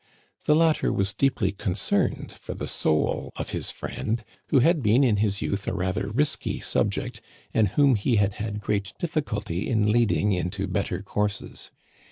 The 0.45 0.55
latter 0.55 0.91
was 0.91 1.13
deeply 1.13 1.51
concerned 1.51 2.31
for 2.31 2.55
the 2.55 2.67
soul 2.67 3.31
of 3.35 3.51
his 3.51 3.69
friend, 3.69 4.23
who 4.47 4.57
had 4.57 4.81
been 4.81 5.03
in 5.03 5.17
his 5.17 5.43
youth 5.43 5.67
a 5.67 5.75
rather 5.75 6.09
risky 6.09 6.59
subject, 6.59 7.21
and 7.53 7.67
whom 7.67 7.93
he 7.93 8.15
had 8.15 8.33
had 8.41 8.61
great 8.61 8.93
difficulty 8.97 9.69
in 9.69 9.91
leading 9.91 10.31
into 10.31 10.65
better 10.65 11.03
courses. 11.03 11.69